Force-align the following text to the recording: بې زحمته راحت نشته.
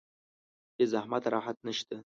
بې 0.75 0.83
زحمته 0.93 1.27
راحت 1.35 1.57
نشته. 1.67 1.95